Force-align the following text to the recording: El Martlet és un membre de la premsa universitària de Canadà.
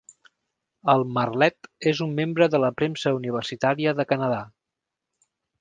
El 0.93 1.03
Martlet 1.17 1.69
és 1.93 2.01
un 2.07 2.17
membre 2.21 2.49
de 2.55 2.63
la 2.65 2.73
premsa 2.81 3.15
universitària 3.21 3.97
de 4.01 4.11
Canadà. 4.15 4.45